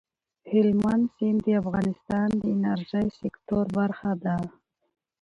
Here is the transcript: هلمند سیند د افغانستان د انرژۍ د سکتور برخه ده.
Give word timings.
هلمند 0.51 1.05
سیند 1.15 1.39
د 1.45 1.47
افغانستان 1.61 2.29
د 2.41 2.43
انرژۍ 2.55 3.05
د 3.11 3.15
سکتور 3.21 3.65
برخه 3.79 4.11
ده. 4.23 4.37